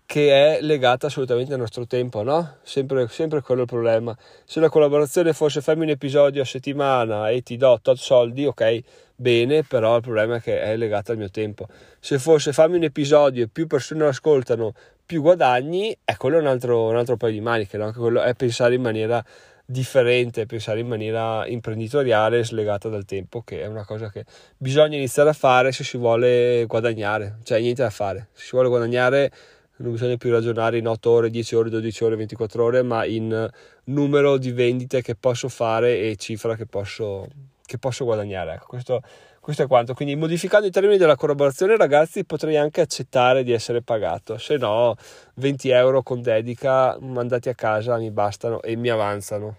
che 0.05 0.57
è 0.57 0.61
legata 0.61 1.07
assolutamente 1.07 1.53
al 1.53 1.59
nostro 1.59 1.87
tempo, 1.87 2.21
no? 2.21 2.57
Sempre, 2.61 3.07
sempre 3.07 3.41
quello 3.41 3.61
il 3.61 3.67
problema. 3.67 4.15
Se 4.45 4.59
la 4.59 4.69
collaborazione 4.69 5.33
fosse 5.33 5.61
fammi 5.61 5.83
un 5.83 5.89
episodio 5.89 6.43
a 6.43 6.45
settimana 6.45 7.29
e 7.29 7.41
ti 7.41 7.57
do 7.57 7.79
tot 7.81 7.97
soldi, 7.97 8.45
ok, 8.45 8.79
bene, 9.15 9.63
però 9.63 9.95
il 9.95 10.01
problema 10.03 10.35
è 10.35 10.41
che 10.41 10.61
è 10.61 10.77
legata 10.77 11.13
al 11.13 11.17
mio 11.17 11.31
tempo. 11.31 11.67
Se 11.99 12.19
fosse 12.19 12.53
fammi 12.53 12.75
un 12.77 12.83
episodio 12.83 13.45
e 13.45 13.47
più 13.47 13.65
persone 13.65 14.01
lo 14.01 14.09
ascoltano, 14.09 14.73
più 15.05 15.21
guadagni, 15.21 15.97
è 16.03 16.15
quello 16.15 16.37
un 16.37 16.45
altro, 16.45 16.89
un 16.89 16.95
altro 16.95 17.17
paio 17.17 17.33
di 17.33 17.41
maniche, 17.41 17.77
no? 17.77 17.91
Quello 17.91 18.21
è 18.21 18.35
pensare 18.35 18.75
in 18.75 18.81
maniera 18.81 19.23
differente, 19.65 20.45
pensare 20.45 20.79
in 20.79 20.87
maniera 20.87 21.47
imprenditoriale 21.47 22.43
slegata 22.43 22.89
dal 22.89 23.05
tempo, 23.05 23.41
che 23.41 23.61
è 23.61 23.65
una 23.67 23.85
cosa 23.85 24.09
che 24.09 24.25
bisogna 24.57 24.97
iniziare 24.97 25.29
a 25.29 25.33
fare 25.33 25.71
se 25.71 25.83
si 25.83 25.97
vuole 25.97 26.65
guadagnare, 26.67 27.37
cioè 27.43 27.59
niente 27.59 27.81
da 27.81 27.89
fare. 27.89 28.27
Se 28.33 28.43
si 28.43 28.49
vuole 28.51 28.69
guadagnare 28.69 29.31
non 29.77 29.91
bisogna 29.91 30.17
più 30.17 30.31
ragionare 30.31 30.77
in 30.77 30.87
8 30.87 31.09
ore, 31.09 31.29
10 31.29 31.55
ore, 31.55 31.69
12 31.69 32.03
ore, 32.03 32.15
24 32.15 32.63
ore, 32.63 32.83
ma 32.83 33.05
in 33.05 33.49
numero 33.85 34.37
di 34.37 34.51
vendite 34.51 35.01
che 35.01 35.15
posso 35.15 35.49
fare 35.49 35.99
e 35.99 36.15
cifra 36.15 36.55
che 36.55 36.65
posso, 36.65 37.27
che 37.65 37.77
posso 37.77 38.05
guadagnare. 38.05 38.53
Ecco, 38.53 38.65
questo, 38.67 39.01
questo, 39.43 39.63
è 39.63 39.67
quanto. 39.67 39.93
Quindi, 39.93 40.15
modificando 40.15 40.65
i 40.65 40.71
termini 40.71 40.97
della 40.97 41.17
collaborazione, 41.17 41.75
ragazzi, 41.75 42.23
potrei 42.23 42.55
anche 42.55 42.79
accettare 42.79 43.43
di 43.43 43.51
essere 43.51 43.81
pagato. 43.81 44.37
Se 44.37 44.55
no, 44.55 44.95
20 45.35 45.69
euro 45.69 46.01
con 46.01 46.21
dedica 46.21 46.97
mandati 47.01 47.49
a 47.49 47.53
casa 47.53 47.97
mi 47.97 48.09
bastano 48.09 48.61
e 48.61 48.77
mi 48.77 48.87
avanzano. 48.87 49.57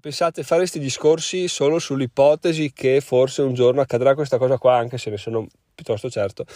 Pensate, 0.00 0.42
fare 0.44 0.60
questi 0.60 0.78
discorsi 0.78 1.46
solo 1.46 1.78
sull'ipotesi 1.78 2.72
che 2.72 3.02
forse 3.02 3.42
un 3.42 3.52
giorno 3.52 3.82
accadrà 3.82 4.14
questa 4.14 4.38
cosa 4.38 4.56
qua, 4.56 4.76
anche 4.76 4.96
se 4.96 5.10
ne 5.10 5.18
sono 5.18 5.46
piuttosto 5.74 6.08
certo 6.08 6.46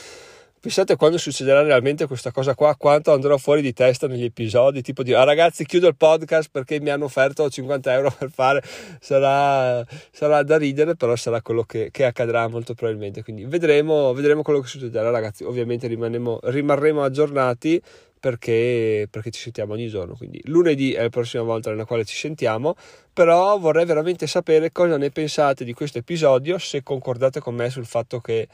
Pensate 0.62 0.97
quando 0.97 1.17
succederà 1.17 1.62
realmente 1.62 2.07
questa 2.07 2.33
cosa 2.33 2.55
qua, 2.55 2.76
quanto 2.76 3.14
andrò 3.14 3.38
fuori 3.38 3.62
di 3.62 3.73
testa 3.73 4.07
negli 4.07 4.25
episodi, 4.25 4.83
tipo 4.83 5.02
di 5.02 5.14
ah 5.14 5.25
ragazzi 5.25 5.64
chiudo 5.64 5.88
il 5.88 5.97
podcast 5.97 6.50
perché 6.52 6.79
mi 6.81 6.90
hanno 6.90 7.07
offerto 7.07 7.49
50 7.49 7.90
euro 7.95 8.11
per 8.19 8.31
fare, 8.31 8.62
sarà, 9.00 9.83
sarà 10.11 10.43
da 10.43 10.59
ridere, 10.59 10.97
però 10.97 11.17
sarà 11.17 11.40
quello 11.40 11.62
che, 11.62 11.88
che, 11.90 12.05
accadrà 12.05 12.47
molto 12.49 12.75
probabilmente, 12.75 13.23
quindi 13.23 13.47
vedremo, 13.47 14.12
vedremo 14.12 14.43
quello 14.43 14.61
che 14.61 14.67
succederà 14.67 15.09
ragazzi, 15.09 15.45
ovviamente 15.45 15.87
rimarremo 15.87 17.02
aggiornati 17.02 17.81
perché, 18.21 19.09
perché, 19.11 19.31
ci 19.31 19.40
sentiamo 19.40 19.73
ogni 19.73 19.88
giorno. 19.88 20.14
Quindi 20.14 20.43
lunedì 20.45 20.93
è 20.93 21.00
la 21.00 21.09
prossima 21.09 21.43
volta 21.43 21.71
nella 21.71 21.87
quale 21.87 22.05
ci 22.05 22.17
sentiamo. 22.17 22.75
Però 23.14 23.59
vorrei 23.59 23.87
veramente 23.87 24.26
sapere 24.26 24.71
cosa 24.73 24.99
ne 24.99 25.09
pensate 25.11 25.64
di 25.64 25.73
questo 25.73 25.97
episodio, 25.97 26.59
se 26.59 26.83
concordate 26.83 27.40
con 27.40 27.55
me 27.55 27.71
sul 27.71 27.87
fatto 27.87 28.21
che 28.21 28.47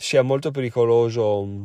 sia 0.00 0.22
molto 0.22 0.50
pericoloso 0.50 1.44
mm, 1.44 1.64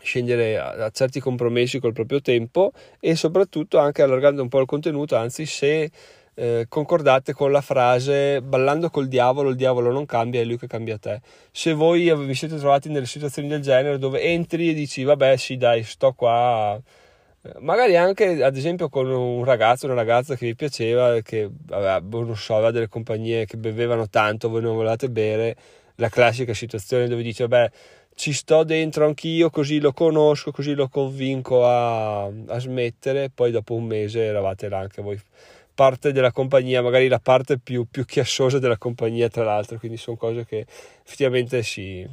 scendere 0.00 0.58
a, 0.58 0.88
certi 0.90 1.20
compromessi 1.20 1.78
col 1.78 1.92
proprio 1.92 2.22
tempo 2.22 2.72
e 2.98 3.14
soprattutto 3.14 3.76
anche 3.76 4.00
allargando 4.00 4.40
un 4.40 4.48
po' 4.48 4.60
il 4.60 4.66
contenuto, 4.66 5.14
anzi 5.14 5.44
se 5.44 5.90
eh, 6.34 6.64
concordate 6.70 7.34
con 7.34 7.52
la 7.52 7.60
frase 7.60 8.40
ballando 8.40 8.88
col 8.88 9.08
diavolo 9.08 9.50
il 9.50 9.56
diavolo 9.56 9.92
non 9.92 10.06
cambia 10.06 10.40
è 10.40 10.44
lui 10.44 10.56
che 10.56 10.68
cambia 10.68 10.96
te 10.96 11.20
se 11.50 11.74
voi 11.74 12.10
vi 12.24 12.34
siete 12.34 12.56
trovati 12.56 12.88
nelle 12.88 13.04
situazioni 13.04 13.48
del 13.48 13.60
genere 13.60 13.98
dove 13.98 14.22
entri 14.22 14.70
e 14.70 14.74
dici 14.74 15.02
vabbè 15.02 15.36
sì 15.36 15.56
dai 15.56 15.82
sto 15.82 16.12
qua 16.12 16.80
eh, 17.42 17.52
magari 17.58 17.96
anche 17.96 18.42
ad 18.42 18.56
esempio 18.56 18.88
con 18.88 19.10
un 19.10 19.44
ragazzo 19.44 19.86
una 19.86 19.96
ragazza 19.96 20.36
che 20.36 20.46
vi 20.46 20.54
piaceva 20.54 21.20
che 21.20 21.50
vabbè, 21.50 22.06
non 22.08 22.36
so, 22.36 22.54
aveva 22.54 22.70
delle 22.70 22.88
compagnie 22.88 23.44
che 23.44 23.56
bevevano 23.58 24.08
tanto 24.08 24.48
voi 24.48 24.62
non 24.62 24.76
volevate 24.76 25.10
bere 25.10 25.56
la 26.00 26.08
classica 26.08 26.54
situazione 26.54 27.06
dove 27.06 27.22
dice, 27.22 27.46
beh, 27.46 27.70
ci 28.14 28.32
sto 28.32 28.64
dentro 28.64 29.06
anch'io, 29.06 29.50
così 29.50 29.78
lo 29.78 29.92
conosco, 29.92 30.50
così 30.50 30.74
lo 30.74 30.88
convinco 30.88 31.66
a, 31.66 32.24
a 32.24 32.58
smettere, 32.58 33.30
poi 33.30 33.50
dopo 33.50 33.74
un 33.74 33.84
mese 33.84 34.24
eravate 34.24 34.68
là 34.68 34.78
anche 34.78 35.00
voi 35.00 35.20
parte 35.72 36.12
della 36.12 36.32
compagnia, 36.32 36.82
magari 36.82 37.08
la 37.08 37.20
parte 37.20 37.58
più, 37.58 37.86
più 37.90 38.04
chiassosa 38.04 38.58
della 38.58 38.76
compagnia 38.76 39.28
tra 39.28 39.44
l'altro, 39.44 39.78
quindi 39.78 39.96
sono 39.96 40.16
cose 40.16 40.44
che 40.44 40.66
effettivamente 41.02 41.62
si 41.62 42.06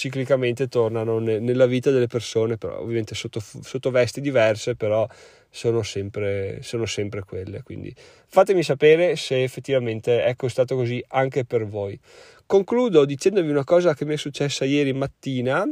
ciclicamente 0.00 0.66
tornano 0.66 1.18
nella 1.18 1.66
vita 1.66 1.90
delle 1.90 2.06
persone, 2.06 2.56
però 2.56 2.80
ovviamente 2.80 3.14
sotto, 3.14 3.38
sotto 3.38 3.90
vesti 3.90 4.22
diverse, 4.22 4.74
però 4.74 5.06
sono 5.50 5.82
sempre, 5.82 6.60
sono 6.62 6.86
sempre 6.86 7.22
quelle. 7.22 7.62
Quindi 7.62 7.94
fatemi 8.26 8.62
sapere 8.62 9.14
se 9.16 9.42
effettivamente 9.42 10.24
è 10.24 10.34
stato 10.48 10.74
così 10.74 11.04
anche 11.08 11.44
per 11.44 11.66
voi. 11.66 12.00
Concludo 12.46 13.04
dicendovi 13.04 13.50
una 13.50 13.64
cosa 13.64 13.92
che 13.92 14.06
mi 14.06 14.14
è 14.14 14.16
successa 14.16 14.64
ieri 14.64 14.94
mattina, 14.94 15.68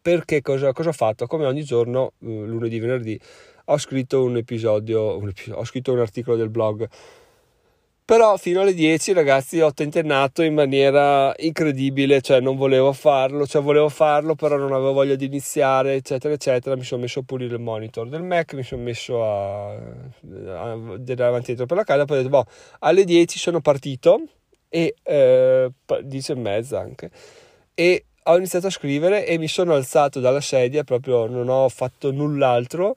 perché 0.00 0.40
cosa, 0.40 0.72
cosa 0.72 0.90
ho 0.90 0.92
fatto? 0.92 1.26
Come 1.26 1.44
ogni 1.44 1.64
giorno, 1.64 2.12
eh, 2.20 2.26
lunedì, 2.26 2.78
venerdì, 2.78 3.20
ho 3.64 3.78
scritto 3.78 4.22
un 4.22 4.36
episodio, 4.36 5.16
un 5.16 5.28
episodio 5.30 5.60
ho 5.60 5.64
scritto 5.64 5.92
un 5.92 5.98
articolo 5.98 6.36
del 6.36 6.50
blog 6.50 6.88
però 8.04 8.36
fino 8.36 8.60
alle 8.60 8.74
10 8.74 9.12
ragazzi 9.12 9.60
ho 9.60 9.72
tentennato 9.72 10.42
in 10.42 10.54
maniera 10.54 11.32
incredibile, 11.38 12.20
cioè 12.20 12.40
non 12.40 12.56
volevo 12.56 12.92
farlo, 12.92 13.46
cioè 13.46 13.62
volevo 13.62 13.88
farlo 13.88 14.34
però 14.34 14.56
non 14.56 14.72
avevo 14.72 14.92
voglia 14.92 15.14
di 15.14 15.24
iniziare, 15.24 15.94
eccetera, 15.94 16.34
eccetera. 16.34 16.76
Mi 16.76 16.84
sono 16.84 17.02
messo 17.02 17.20
a 17.20 17.22
pulire 17.24 17.54
il 17.54 17.60
monitor 17.60 18.08
del 18.08 18.22
Mac, 18.22 18.54
mi 18.54 18.62
sono 18.62 18.82
messo 18.82 19.24
a, 19.24 19.72
a 19.72 20.76
vedere 20.76 21.24
avanti 21.24 21.46
dietro 21.46 21.66
per 21.66 21.76
la 21.78 21.84
casa, 21.84 22.04
poi 22.04 22.18
ho 22.18 22.22
detto, 22.22 22.30
boh, 22.30 22.46
alle 22.80 23.04
10 23.04 23.38
sono 23.38 23.60
partito 23.60 24.22
e 24.68 24.94
eh, 25.02 25.70
10 26.02 26.32
e 26.32 26.34
mezza 26.34 26.80
anche 26.80 27.10
e 27.74 28.06
ho 28.26 28.36
iniziato 28.36 28.68
a 28.68 28.70
scrivere 28.70 29.26
e 29.26 29.36
mi 29.36 29.48
sono 29.48 29.74
alzato 29.74 30.20
dalla 30.20 30.40
sedia, 30.40 30.84
proprio 30.84 31.26
non 31.26 31.48
ho 31.48 31.68
fatto 31.68 32.10
null'altro 32.10 32.94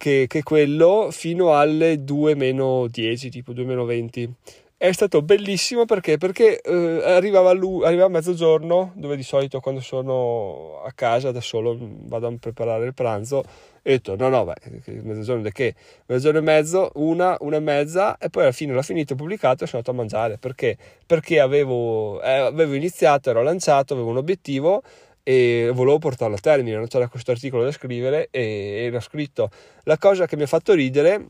che, 0.00 0.24
che 0.26 0.42
quello 0.42 1.08
fino 1.10 1.54
alle 1.54 2.02
2 2.02 2.34
meno 2.34 2.86
10, 2.88 3.28
tipo 3.28 3.52
2 3.52 3.64
meno 3.64 3.84
20. 3.84 4.34
È 4.78 4.90
stato 4.92 5.20
bellissimo 5.20 5.84
perché, 5.84 6.16
perché 6.16 6.58
eh, 6.62 7.02
arrivava, 7.04 7.52
lui, 7.52 7.84
arrivava 7.84 8.06
a 8.06 8.12
mezzogiorno, 8.12 8.92
dove 8.94 9.14
di 9.14 9.22
solito 9.22 9.60
quando 9.60 9.82
sono 9.82 10.80
a 10.82 10.90
casa 10.92 11.32
da 11.32 11.42
solo 11.42 11.76
vado 11.78 12.28
a 12.28 12.34
preparare 12.40 12.86
il 12.86 12.94
pranzo, 12.94 13.42
e 13.82 13.92
ho 13.92 13.96
detto 13.96 14.16
no 14.16 14.30
no, 14.30 14.44
beh, 14.44 15.02
mezzogiorno 15.02 15.42
di 15.42 15.52
che? 15.52 15.74
Mezzogiorno 16.06 16.38
e 16.38 16.42
mezzo, 16.42 16.92
una, 16.94 17.36
una 17.40 17.56
e 17.56 17.60
mezza, 17.60 18.16
e 18.16 18.30
poi 18.30 18.44
alla 18.44 18.52
fine 18.52 18.72
l'ho 18.72 18.80
finito, 18.80 19.14
pubblicato 19.14 19.64
e 19.64 19.66
sono 19.66 19.82
andato 19.84 19.90
a 19.90 19.94
mangiare. 20.00 20.38
Perché? 20.38 20.78
Perché 21.04 21.40
avevo, 21.40 22.22
eh, 22.22 22.30
avevo 22.30 22.72
iniziato, 22.72 23.28
ero 23.28 23.42
lanciato, 23.42 23.92
avevo 23.92 24.08
un 24.08 24.16
obiettivo, 24.16 24.82
e 25.30 25.70
volevo 25.72 25.98
portarlo 25.98 26.34
a 26.34 26.40
termine, 26.40 26.76
non 26.76 26.88
c'era 26.88 27.06
questo 27.06 27.30
articolo 27.30 27.62
da 27.62 27.70
scrivere 27.70 28.26
e, 28.32 28.86
e 28.86 28.90
l'ho 28.90 28.98
scritto. 28.98 29.48
La 29.84 29.96
cosa 29.96 30.26
che 30.26 30.34
mi 30.34 30.42
ha 30.42 30.46
fatto 30.46 30.72
ridere, 30.72 31.28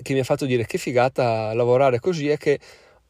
che 0.00 0.12
mi 0.12 0.20
ha 0.20 0.24
fatto 0.24 0.46
dire 0.46 0.64
che 0.64 0.78
figata 0.78 1.52
lavorare 1.52 1.98
così 1.98 2.28
è 2.28 2.36
che 2.36 2.60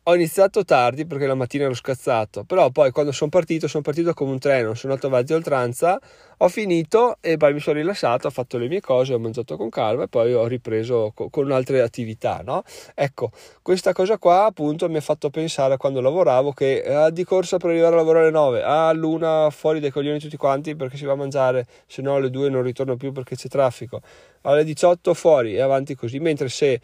ho 0.08 0.14
iniziato 0.14 0.64
tardi 0.64 1.04
perché 1.04 1.26
la 1.26 1.34
mattina 1.34 1.64
ero 1.64 1.74
scazzato, 1.74 2.44
però 2.44 2.70
poi 2.70 2.92
quando 2.92 3.10
sono 3.10 3.28
partito, 3.28 3.66
sono 3.66 3.82
partito 3.82 4.14
come 4.14 4.30
un 4.30 4.38
treno, 4.38 4.74
sono 4.74 4.92
andato 4.92 5.08
avanti 5.12 5.32
oltranza, 5.32 5.98
ho 6.36 6.48
finito 6.48 7.16
e 7.20 7.36
poi 7.36 7.52
mi 7.54 7.58
sono 7.58 7.78
rilassato, 7.80 8.28
ho 8.28 8.30
fatto 8.30 8.56
le 8.56 8.68
mie 8.68 8.80
cose, 8.80 9.14
ho 9.14 9.18
mangiato 9.18 9.56
con 9.56 9.68
calma 9.68 10.04
e 10.04 10.08
poi 10.08 10.32
ho 10.32 10.46
ripreso 10.46 11.10
co- 11.12 11.28
con 11.28 11.50
altre 11.50 11.80
attività, 11.80 12.40
no? 12.44 12.62
Ecco, 12.94 13.32
questa 13.62 13.92
cosa 13.92 14.16
qua 14.16 14.44
appunto 14.44 14.88
mi 14.88 14.98
ha 14.98 15.00
fatto 15.00 15.28
pensare 15.28 15.76
quando 15.76 16.00
lavoravo 16.00 16.52
che 16.52 16.84
ah, 16.84 17.10
di 17.10 17.24
corsa 17.24 17.56
per 17.56 17.70
arrivare 17.70 17.94
a 17.94 17.96
lavorare 17.96 18.26
alle 18.26 18.32
9, 18.32 18.62
ah, 18.62 18.86
all'una 18.86 19.50
fuori 19.50 19.80
dai 19.80 19.90
coglioni 19.90 20.20
tutti 20.20 20.36
quanti 20.36 20.76
perché 20.76 20.96
si 20.96 21.04
va 21.04 21.14
a 21.14 21.16
mangiare, 21.16 21.66
se 21.86 22.00
no 22.00 22.14
alle 22.14 22.30
2 22.30 22.48
non 22.48 22.62
ritorno 22.62 22.94
più 22.96 23.10
perché 23.10 23.34
c'è 23.34 23.48
traffico, 23.48 24.00
alle 24.42 24.62
18 24.62 25.14
fuori 25.14 25.56
e 25.56 25.60
avanti 25.60 25.96
così, 25.96 26.20
mentre 26.20 26.48
se 26.48 26.80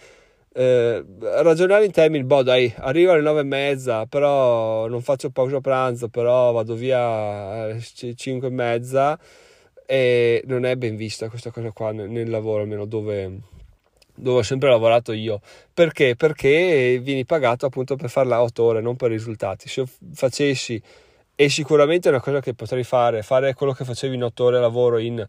eh, 0.55 1.05
ragionare 1.21 1.85
in 1.85 1.91
termini, 1.93 2.25
boh 2.25 2.43
dai, 2.43 2.73
arrivo 2.79 3.13
alle 3.13 3.23
nove 3.23 3.41
e 3.41 3.45
mezza, 3.45 4.07
però 4.07 4.87
non 4.87 5.01
faccio 5.01 5.31
pausa 5.31 5.61
pranzo, 5.61 6.09
però 6.09 6.53
vado 6.53 6.75
via 6.75 7.01
alle 7.01 7.81
cinque 8.15 8.49
e 8.49 8.51
mezza 8.51 9.19
e 9.87 10.43
non 10.47 10.65
è 10.65 10.77
ben 10.77 10.97
vista 10.97 11.29
questa 11.29 11.51
cosa 11.51 11.71
qua 11.73 11.93
nel, 11.93 12.11
nel 12.11 12.31
lavoro, 12.31 12.63
almeno 12.63 12.85
dove, 12.85 13.39
dove 14.15 14.39
ho 14.39 14.43
sempre 14.43 14.69
lavorato 14.69 15.13
io. 15.13 15.41
Perché? 15.73 16.17
Perché 16.17 16.99
vieni 17.03 17.25
pagato 17.25 17.67
appunto 17.67 17.97
per 17.97 18.11
farla 18.11 18.37
a 18.37 18.43
8 18.43 18.63
ore, 18.63 18.81
non 18.81 18.97
per 18.97 19.11
risultati. 19.11 19.69
Se 19.69 19.85
facessi, 20.13 20.81
e 21.35 21.49
sicuramente 21.49 22.09
è 22.09 22.13
una 22.13 22.21
cosa 22.21 22.41
che 22.41 22.55
potrei 22.55 22.85
fare, 22.85 23.23
fare 23.23 23.55
quello 23.55 23.73
che 23.73 23.85
facevi 23.85 24.15
in 24.15 24.25
8 24.25 24.45
ore 24.45 24.61
lavoro 24.61 24.99
in 24.99 25.27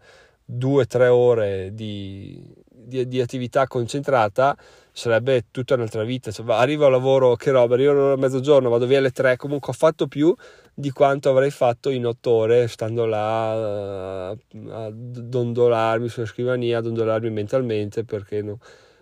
2-3 0.51 1.08
ore 1.08 1.70
di, 1.74 2.44
di, 2.83 3.07
di 3.07 3.21
attività 3.21 3.67
concentrata 3.67 4.55
sarebbe 4.91 5.45
tutta 5.51 5.73
un'altra 5.73 6.03
vita. 6.03 6.31
Cioè, 6.31 6.45
arrivo 6.51 6.85
al 6.85 6.91
lavoro, 6.91 7.35
che 7.35 7.51
roba, 7.51 7.73
arrivo 7.73 8.13
a 8.13 8.17
mezzogiorno, 8.17 8.69
vado 8.69 8.85
via 8.85 8.99
alle 8.99 9.11
tre, 9.11 9.37
comunque 9.37 9.71
ho 9.71 9.75
fatto 9.75 10.07
più 10.07 10.33
di 10.73 10.91
quanto 10.91 11.29
avrei 11.29 11.51
fatto 11.51 11.89
in 11.89 12.05
otto 12.05 12.31
ore 12.31 12.67
stando 12.67 13.05
là 13.05 14.29
a, 14.29 14.29
a 14.29 14.91
dondolarmi 14.91 16.07
sulla 16.09 16.25
scrivania, 16.25 16.79
a 16.79 16.81
dondolarmi 16.81 17.29
mentalmente 17.29 18.03
perché 18.03 18.41
no, 18.41 18.59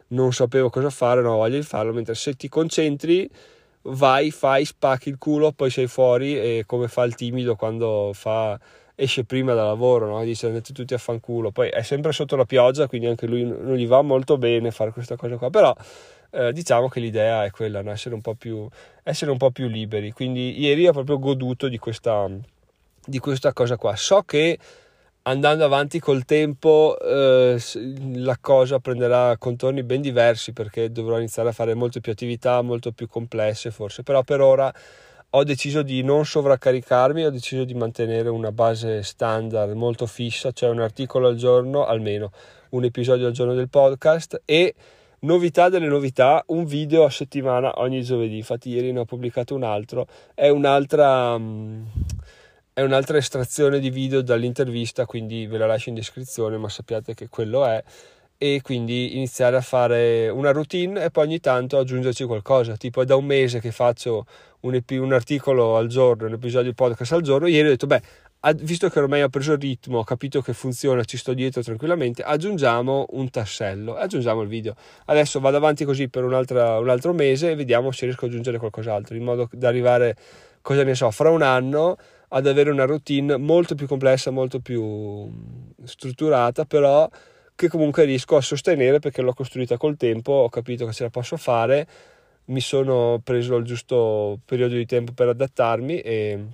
non 0.08 0.34
sapevo 0.34 0.70
cosa 0.70 0.90
fare, 0.90 1.22
non 1.22 1.34
ho 1.34 1.38
voglia 1.38 1.58
di 1.58 1.64
farlo, 1.64 1.94
mentre 1.94 2.16
se 2.16 2.34
ti 2.34 2.50
concentri 2.50 3.30
vai, 3.84 4.32
fai, 4.32 4.66
spacchi 4.66 5.10
il 5.10 5.18
culo, 5.18 5.52
poi 5.52 5.70
sei 5.70 5.88
fuori 5.88 6.38
e 6.38 6.64
come 6.66 6.88
fa 6.88 7.04
il 7.04 7.16
timido 7.16 7.56
quando 7.56 8.12
fa 8.14 8.60
esce 9.02 9.24
prima 9.24 9.56
da 9.56 9.66
lavoro, 9.66 10.08
no? 10.08 10.24
dice 10.24 10.46
andate 10.46 10.74
tutti 10.74 10.94
a 10.94 11.00
fanculo, 11.00 11.50
poi 11.50 11.70
è 11.70 11.82
sempre 11.82 12.12
sotto 12.12 12.36
la 12.36 12.46
pioggia, 12.46 12.88
quindi 12.88 13.08
anche 13.08 13.26
lui 13.26 13.44
non 13.44 13.76
gli 13.76 13.88
va 13.88 14.02
molto 14.04 14.38
bene 14.38 14.70
fare 14.70 14.92
questa 14.92 15.16
cosa 15.16 15.38
qua, 15.38 15.50
però 15.50 15.76
eh, 16.30 16.54
diciamo 16.54 16.88
che 16.88 17.00
l'idea 17.00 17.44
è 17.44 17.50
quella, 17.50 17.82
no? 17.82 17.90
essere, 17.90 18.14
un 18.14 18.22
più, 18.38 18.68
essere, 19.02 19.32
un 19.32 19.38
po 19.38 19.50
più, 19.50 19.68
liberi, 19.68 20.12
quindi 20.12 20.60
ieri 20.60 20.88
ho 20.88 20.92
proprio 20.92 21.18
goduto 21.18 21.68
di 21.68 21.80
questa, 21.80 22.30
di 23.04 23.18
questa 23.18 23.54
cosa 23.54 23.76
qua, 23.76 23.96
so 23.96 24.22
che 24.22 24.60
andando 25.24 25.66
avanti 25.66 26.00
col 26.00 26.24
tempo 26.24 26.96
eh, 27.00 27.60
la 28.16 28.38
cosa 28.40 28.80
prenderà 28.80 29.36
contorni 29.38 29.82
ben 29.82 30.02
diversi 30.02 30.54
perché 30.54 30.92
dovrò 30.92 31.18
iniziare 31.18 31.50
a 31.50 31.54
fare 31.54 31.74
molte 31.74 32.02
più 32.02 32.12
attività, 32.12 32.62
molto 32.62 32.92
più 32.92 33.08
complesse 33.08 33.72
forse, 33.72 34.04
però 34.04 34.22
per 34.22 34.42
ora 34.42 34.72
ho 35.34 35.44
deciso 35.44 35.82
di 35.82 36.04
non 36.04 36.26
sovraccaricarmi, 36.26 37.26
ho 37.26 37.30
deciso 37.30 37.64
di 37.64 37.74
mantenere 37.74 38.28
una 38.28 38.52
base 38.52 39.02
standard 39.02 39.72
molto 39.74 40.06
fissa, 40.06 40.52
cioè 40.52 40.70
un 40.70 40.82
articolo 40.82 41.28
al 41.28 41.36
giorno 41.36 41.86
almeno, 41.86 42.32
un 42.72 42.84
episodio 42.84 43.28
al 43.28 43.34
giorno 43.34 43.54
del 43.54 43.70
podcast 43.70 44.42
e 44.44 44.76
novità 45.20 45.70
delle 45.70 45.88
novità, 45.88 46.44
un 46.48 46.66
video 46.66 47.06
a 47.06 47.10
settimana 47.10 47.80
ogni 47.80 48.04
giovedì. 48.04 48.38
Infatti 48.38 48.70
ieri 48.70 48.92
ne 48.92 49.00
ho 49.00 49.06
pubblicato 49.06 49.56
un 49.56 49.64
altro, 49.64 50.06
è 50.34 50.50
un'altra 50.50 51.38
mm, 51.38 51.84
è 52.74 52.82
un'altra 52.82 53.18
estrazione 53.18 53.80
di 53.80 53.90
video 53.90 54.22
dall'intervista, 54.22 55.06
quindi 55.06 55.46
ve 55.46 55.58
la 55.58 55.66
lascio 55.66 55.90
in 55.90 55.96
descrizione, 55.96 56.58
ma 56.58 56.68
sappiate 56.68 57.14
che 57.14 57.30
quello 57.30 57.66
è 57.66 57.82
e 58.44 58.62
quindi 58.64 59.18
iniziare 59.18 59.56
a 59.56 59.62
fare 59.62 60.28
una 60.28 60.50
routine 60.52 61.04
e 61.04 61.12
poi 61.12 61.26
ogni 61.26 61.40
tanto 61.40 61.78
aggiungerci 61.78 62.24
qualcosa. 62.24 62.76
Tipo 62.76 63.04
è 63.04 63.06
da 63.06 63.16
un 63.16 63.26
mese 63.26 63.60
che 63.60 63.72
faccio 63.72 64.26
un, 64.62 64.74
ep- 64.74 64.98
un 65.00 65.14
articolo 65.14 65.78
al 65.78 65.86
giorno, 65.86 66.26
un 66.26 66.34
episodio 66.34 66.72
di 66.72 66.74
podcast 66.74 67.12
al 67.12 67.22
giorno. 67.22 67.46
Ieri 67.46 67.68
ho 67.68 67.70
detto, 67.70 67.86
beh, 67.86 68.02
visto 68.56 68.90
che 68.90 68.98
ormai 68.98 69.22
ho 69.22 69.30
preso 69.30 69.52
il 69.52 69.60
ritmo, 69.60 70.00
ho 70.00 70.04
capito 70.04 70.42
che 70.42 70.54
funziona, 70.54 71.04
ci 71.04 71.18
sto 71.18 71.36
dietro 71.36 71.62
tranquillamente, 71.62 72.24
aggiungiamo 72.24 73.06
un 73.12 73.30
tassello 73.30 74.00
e 74.00 74.02
aggiungiamo 74.02 74.42
il 74.42 74.48
video. 74.48 74.74
Adesso 75.06 75.40
vado 75.40 75.58
avanti 75.58 75.86
così 75.86 76.10
per 76.10 76.24
un 76.24 76.34
altro 76.34 77.14
mese 77.14 77.52
e 77.52 77.56
vediamo 77.56 77.92
se 77.92 78.06
riesco 78.06 78.26
ad 78.26 78.32
aggiungere 78.32 78.58
qualcos'altro, 78.58 79.16
in 79.16 79.24
modo 79.24 79.50
da 79.52 79.68
arrivare, 79.68 80.16
cosa 80.64 80.82
ne 80.82 80.96
so, 80.96 81.12
fra 81.12 81.30
un 81.30 81.44
anno 81.44 81.96
ad 82.30 82.48
avere 82.48 82.72
una 82.72 82.86
routine 82.86 83.38
molto 83.38 83.76
più 83.76 83.86
complessa, 83.86 84.32
molto 84.32 84.62
più 84.62 85.30
strutturata, 85.84 86.66
però 86.66 87.08
che 87.62 87.70
comunque 87.70 88.06
riesco 88.06 88.38
a 88.38 88.42
sostenere 88.42 88.98
perché 88.98 89.22
l'ho 89.22 89.34
costruita 89.34 89.78
col 89.78 89.96
tempo, 89.96 90.32
ho 90.32 90.50
capito 90.50 90.88
che 90.88 90.94
ce 90.94 91.04
la 91.04 91.10
posso 91.12 91.38
fare, 91.38 91.88
mi 92.46 92.60
sono 92.60 93.22
preso 93.24 93.56
il 93.58 93.66
giusto 93.66 94.40
periodo 94.46 94.74
di 94.74 94.88
tempo 94.88 95.12
per 95.14 95.28
adattarmi 95.28 96.00
e, 96.00 96.46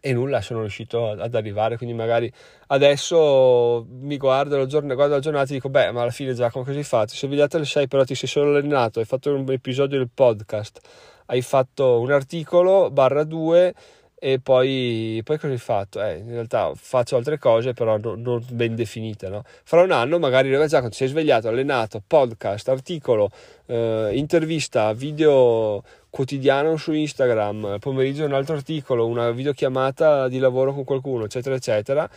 e 0.00 0.12
nulla, 0.12 0.40
sono 0.40 0.60
riuscito 0.60 1.10
ad 1.10 1.34
arrivare, 1.34 1.76
quindi 1.76 1.92
magari 1.92 2.32
adesso 2.68 3.84
mi 3.88 4.16
guardo 4.16 4.56
la 4.56 4.66
giornata, 4.66 4.94
guardo 4.94 5.14
la 5.14 5.20
giornata 5.20 5.50
e 5.50 5.54
dico, 5.54 5.70
beh, 5.70 5.90
ma 5.90 6.02
alla 6.02 6.12
fine 6.12 6.34
Giacomo 6.34 6.64
cosa 6.64 6.78
hai 6.78 6.84
fatto? 6.84 7.14
Se 7.14 7.26
svegliato 7.26 7.56
alle 7.56 7.66
6 7.66 7.88
però 7.88 8.04
ti 8.04 8.14
sei 8.14 8.28
solo 8.28 8.56
allenato, 8.56 9.00
hai 9.00 9.06
fatto 9.06 9.34
un 9.34 9.44
episodio 9.50 9.98
del 9.98 10.08
podcast, 10.14 10.78
hai 11.26 11.42
fatto 11.42 11.98
un 11.98 12.12
articolo, 12.12 12.92
barra 12.92 13.24
2, 13.24 13.74
e 14.20 14.40
poi, 14.40 15.20
poi 15.22 15.38
cosa 15.38 15.52
hai 15.52 15.58
fatto? 15.58 16.02
Eh, 16.02 16.16
in 16.16 16.30
realtà 16.30 16.72
faccio 16.74 17.14
altre 17.16 17.38
cose 17.38 17.72
però 17.72 17.98
non, 17.98 18.20
non 18.20 18.44
ben 18.50 18.74
definite 18.74 19.28
no? 19.28 19.44
fra 19.62 19.82
un 19.82 19.92
anno 19.92 20.18
magari 20.18 20.50
già 20.50 20.78
quando 20.78 20.92
sei 20.94 21.06
svegliato 21.06 21.46
allenato 21.46 22.02
podcast 22.04 22.68
articolo 22.68 23.30
eh, 23.66 24.10
intervista 24.14 24.92
video 24.92 25.84
quotidiano 26.10 26.76
su 26.76 26.92
Instagram 26.92 27.78
pomeriggio 27.78 28.24
un 28.24 28.32
altro 28.32 28.56
articolo 28.56 29.06
una 29.06 29.30
videochiamata 29.30 30.26
di 30.26 30.38
lavoro 30.38 30.74
con 30.74 30.82
qualcuno 30.82 31.24
eccetera 31.24 31.54
eccetera 31.54 32.10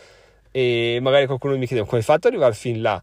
e 0.50 0.98
magari 1.00 1.26
qualcuno 1.26 1.56
mi 1.56 1.66
chiede 1.66 1.84
come 1.84 1.98
hai 1.98 2.02
fatto 2.02 2.26
ad 2.26 2.32
arrivare 2.32 2.54
fin 2.54 2.82
là 2.82 3.00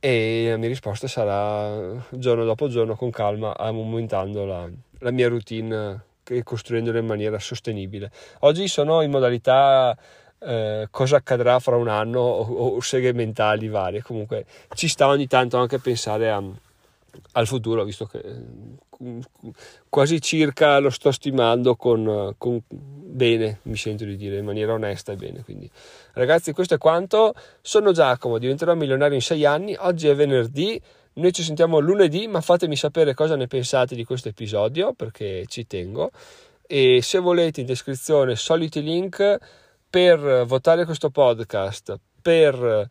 e 0.00 0.48
la 0.50 0.56
mia 0.56 0.68
risposta 0.68 1.06
sarà 1.06 2.04
giorno 2.10 2.44
dopo 2.44 2.66
giorno 2.68 2.96
con 2.96 3.10
calma 3.10 3.56
aumentando 3.56 4.44
la, 4.44 4.68
la 4.98 5.10
mia 5.12 5.28
routine 5.28 6.02
e 6.28 6.42
costruendolo 6.42 6.98
in 6.98 7.06
maniera 7.06 7.38
sostenibile. 7.38 8.10
Oggi 8.40 8.68
sono 8.68 9.02
in 9.02 9.10
modalità 9.10 9.96
eh, 10.38 10.88
cosa 10.90 11.16
accadrà 11.16 11.58
fra 11.58 11.76
un 11.76 11.88
anno 11.88 12.20
o, 12.20 12.74
o, 12.76 12.80
seghe 12.80 13.12
mentali 13.12 13.68
varie. 13.68 14.02
Comunque 14.02 14.46
ci 14.74 14.88
sta 14.88 15.08
ogni 15.08 15.26
tanto 15.26 15.56
anche 15.56 15.78
pensare 15.78 16.30
a, 16.30 16.42
al 17.32 17.46
futuro, 17.46 17.84
visto 17.84 18.06
che 18.06 18.18
eh, 18.18 19.20
quasi 19.88 20.20
circa 20.20 20.78
lo 20.78 20.90
sto 20.90 21.10
stimando 21.10 21.74
con, 21.76 22.34
con, 22.36 22.60
bene, 22.68 23.60
mi 23.62 23.76
sento 23.76 24.04
di 24.04 24.16
dire, 24.16 24.38
in 24.38 24.44
maniera 24.44 24.72
onesta 24.72 25.12
e 25.12 25.16
bene. 25.16 25.42
Quindi, 25.42 25.70
ragazzi, 26.12 26.52
questo 26.52 26.74
è 26.74 26.78
quanto. 26.78 27.34
Sono 27.60 27.92
Giacomo, 27.92 28.38
diventerò 28.38 28.74
milionario 28.74 29.14
in 29.14 29.22
sei 29.22 29.44
anni. 29.44 29.74
Oggi 29.78 30.08
è 30.08 30.14
venerdì. 30.14 30.80
Noi 31.18 31.32
ci 31.32 31.42
sentiamo 31.42 31.78
lunedì, 31.78 32.26
ma 32.26 32.42
fatemi 32.42 32.76
sapere 32.76 33.14
cosa 33.14 33.36
ne 33.36 33.46
pensate 33.46 33.94
di 33.94 34.04
questo 34.04 34.28
episodio 34.28 34.92
perché 34.92 35.44
ci 35.46 35.66
tengo. 35.66 36.10
E 36.66 37.00
se 37.00 37.18
volete 37.18 37.60
in 37.60 37.66
descrizione 37.66 38.36
soliti 38.36 38.82
link 38.82 39.38
per 39.88 40.44
votare 40.44 40.84
questo 40.84 41.08
podcast, 41.08 41.98
per 42.20 42.86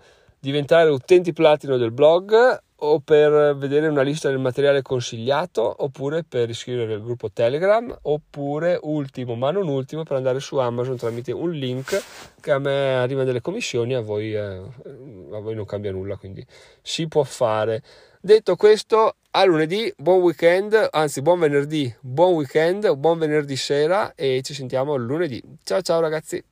diventare 0.45 0.91
utenti 0.91 1.33
platino 1.33 1.75
del 1.75 1.91
blog 1.91 2.61
o 2.77 2.99
per 2.99 3.55
vedere 3.55 3.87
una 3.87 4.03
lista 4.03 4.29
del 4.29 4.37
materiale 4.37 4.83
consigliato 4.83 5.83
oppure 5.83 6.23
per 6.23 6.49
iscrivervi 6.49 6.93
al 6.93 7.01
gruppo 7.01 7.31
Telegram 7.31 7.97
oppure 8.03 8.77
ultimo 8.83 9.33
ma 9.33 9.49
non 9.49 9.67
ultimo 9.67 10.03
per 10.03 10.17
andare 10.17 10.39
su 10.39 10.57
Amazon 10.57 10.97
tramite 10.97 11.31
un 11.31 11.49
link 11.49 11.99
che 12.39 12.51
a 12.51 12.59
me 12.59 12.93
arriva 12.93 13.23
delle 13.23 13.41
commissioni 13.41 13.95
a 13.95 14.01
voi, 14.01 14.35
eh, 14.35 14.39
a 14.39 15.39
voi 15.39 15.55
non 15.55 15.65
cambia 15.65 15.91
nulla 15.91 16.15
quindi 16.15 16.45
si 16.79 17.07
può 17.07 17.23
fare. 17.23 17.81
Detto 18.21 18.55
questo 18.55 19.15
a 19.31 19.45
lunedì 19.45 19.91
buon 19.97 20.21
weekend 20.21 20.89
anzi 20.91 21.23
buon 21.23 21.39
venerdì 21.39 21.91
buon 22.01 22.33
weekend 22.33 22.93
buon 22.93 23.17
venerdì 23.17 23.55
sera 23.55 24.13
e 24.13 24.41
ci 24.43 24.53
sentiamo 24.53 24.95
lunedì. 24.95 25.41
Ciao 25.63 25.81
ciao 25.81 26.01
ragazzi 26.01 26.43